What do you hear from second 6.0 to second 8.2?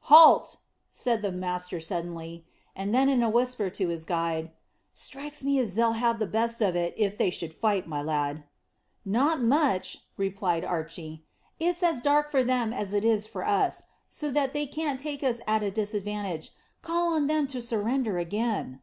the best of it if they should fight, my